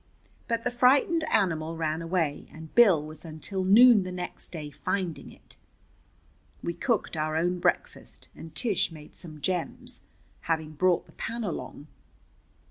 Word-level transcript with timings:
But 0.47 0.63
the 0.63 0.71
frightened 0.71 1.25
animal 1.25 1.77
ran 1.77 2.01
away, 2.01 2.47
and 2.51 2.73
Bill 2.73 3.05
was 3.05 3.23
until 3.23 3.63
noon 3.63 4.01
the 4.01 4.11
next 4.11 4.51
day 4.51 4.71
finding 4.71 5.31
it. 5.31 5.57
We 6.63 6.73
cooked 6.73 7.15
our 7.15 7.35
own 7.37 7.59
breakfast, 7.59 8.27
and 8.35 8.55
Tish 8.55 8.91
made 8.91 9.13
some 9.13 9.41
gems, 9.41 10.01
having 10.39 10.71
brought 10.71 11.05
the 11.05 11.11
pan 11.11 11.43
along. 11.43 11.85